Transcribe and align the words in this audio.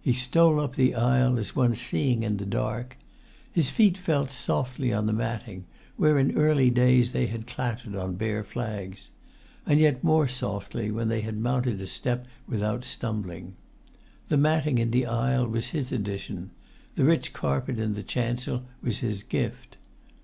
He 0.00 0.12
stole 0.12 0.60
up 0.60 0.76
the 0.76 0.94
aisle 0.94 1.36
as 1.36 1.56
one 1.56 1.74
seeing 1.74 2.22
in 2.22 2.36
the 2.36 2.46
dark. 2.46 2.96
His 3.50 3.70
feet 3.70 3.98
fell 3.98 4.28
softly 4.28 4.92
on 4.92 5.06
the 5.06 5.12
matting, 5.12 5.64
where 5.96 6.16
in 6.16 6.38
early 6.38 6.70
days 6.70 7.10
they 7.10 7.26
had 7.26 7.48
clattered 7.48 7.96
on 7.96 8.14
bare 8.14 8.44
flags, 8.44 9.10
and 9.66 9.80
yet 9.80 10.04
more 10.04 10.28
softly 10.28 10.92
when 10.92 11.08
they 11.08 11.22
had 11.22 11.38
mounted 11.38 11.82
a 11.82 11.88
step 11.88 12.28
without 12.46 12.84
stumbling. 12.84 13.54
The 14.28 14.38
matting 14.38 14.78
in 14.78 14.92
the 14.92 15.06
aisle 15.06 15.48
was 15.48 15.70
his 15.70 15.90
addition, 15.90 16.52
the 16.94 17.02
rich 17.04 17.32
carpet 17.32 17.80
in 17.80 17.94
the 17.94 18.04
chancel 18.04 18.62
was 18.80 18.98
his 18.98 19.24
gift. 19.24 19.76